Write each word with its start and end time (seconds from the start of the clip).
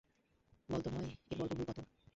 বল 0.69 0.79
তো 0.85 0.89
নয়-এর 0.89 1.37
বর্গমূল 1.39 1.65
কত? 1.69 1.79